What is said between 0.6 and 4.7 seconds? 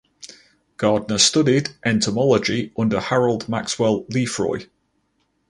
Gardner studied entomology under Harold Maxwell Lefroy.